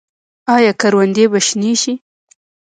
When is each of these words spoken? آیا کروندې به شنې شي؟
آیا 0.55 0.71
کروندې 0.81 1.25
به 1.31 1.39
شنې 1.47 1.73
شي؟ 1.81 1.93